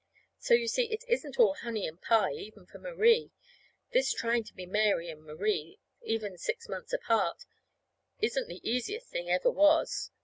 [0.39, 3.29] (So, you see, it isn't all honey and pie even for Marie.
[3.91, 7.45] This trying to be Mary and Marie, even six months apart,
[8.19, 10.09] isn't the easiest thing ever was!)